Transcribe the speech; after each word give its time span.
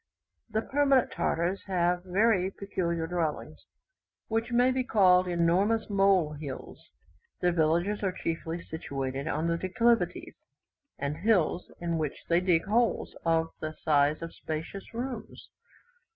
The 0.49 0.63
permanent 0.63 1.11
Tartars 1.11 1.61
have 1.67 2.03
very 2.05 2.49
peculiar 2.49 3.05
dwellings, 3.05 3.67
which 4.29 4.51
may 4.51 4.71
be 4.71 4.83
called 4.83 5.27
enormous 5.27 5.91
mole 5.91 6.33
hills. 6.33 6.83
Their 7.39 7.51
villages 7.51 8.01
are 8.01 8.11
chiefly 8.11 8.63
situated 8.63 9.27
on 9.27 9.55
declivities, 9.59 10.33
and 10.97 11.17
hills, 11.17 11.71
in 11.79 11.99
which 11.99 12.17
they 12.29 12.39
dig 12.39 12.63
holes 12.65 13.15
of 13.27 13.49
the 13.59 13.73
size 13.83 14.23
of 14.23 14.33
spacious 14.33 14.91
rooms. 14.91 15.51